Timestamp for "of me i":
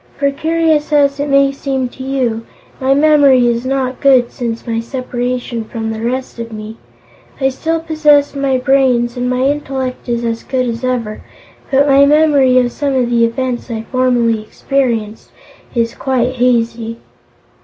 6.39-7.49